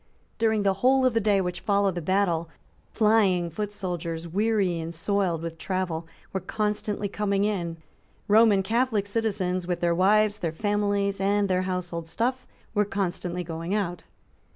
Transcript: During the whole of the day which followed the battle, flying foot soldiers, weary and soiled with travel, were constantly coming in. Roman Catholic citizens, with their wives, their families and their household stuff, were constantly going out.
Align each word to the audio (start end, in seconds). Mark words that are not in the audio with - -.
During 0.39 0.63
the 0.63 0.73
whole 0.81 1.05
of 1.05 1.13
the 1.13 1.19
day 1.21 1.41
which 1.41 1.59
followed 1.59 1.93
the 1.93 2.01
battle, 2.01 2.49
flying 2.91 3.51
foot 3.51 3.71
soldiers, 3.71 4.27
weary 4.27 4.79
and 4.79 4.91
soiled 4.95 5.43
with 5.43 5.59
travel, 5.59 6.07
were 6.33 6.39
constantly 6.39 7.07
coming 7.07 7.45
in. 7.45 7.77
Roman 8.27 8.63
Catholic 8.63 9.05
citizens, 9.05 9.67
with 9.67 9.79
their 9.79 9.93
wives, 9.93 10.39
their 10.39 10.51
families 10.53 11.21
and 11.21 11.47
their 11.47 11.61
household 11.69 12.07
stuff, 12.07 12.47
were 12.73 12.83
constantly 12.83 13.43
going 13.43 13.75
out. 13.75 14.01